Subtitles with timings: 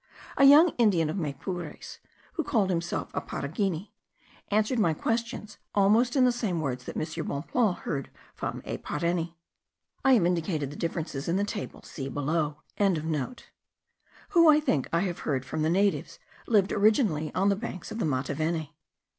[0.35, 1.99] A young Indian of Maypures,
[2.33, 3.91] who called himself a Paragini,
[4.49, 7.27] answered my questions almost in the same words that M.
[7.27, 9.35] Bonpland heard from a Pareni.
[10.03, 12.63] I have indicated the differences in the table, see below.)
[14.29, 17.99] who, I think I have heard from the natives, lived originally on the banks of
[17.99, 18.73] the Mataveni.